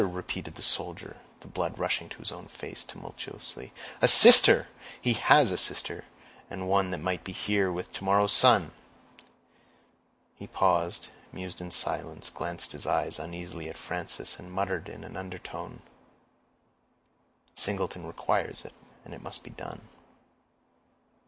[0.07, 4.67] repeated the soldier, the blood rushing to his own face tumultuously; "a sister!
[4.99, 6.05] He has a sister;
[6.49, 8.71] and one that might be here with to morrow's sun."
[10.33, 15.15] He paused, mused in silence, glanced his eyes uneasily at Frances, and muttered in an
[15.15, 15.83] undertone,
[17.53, 18.73] "Singleton requires it,
[19.05, 19.81] and it must be done."